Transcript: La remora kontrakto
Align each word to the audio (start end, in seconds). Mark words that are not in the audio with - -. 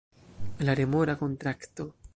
La 0.57 0.73
remora 0.79 1.15
kontrakto 1.15 1.91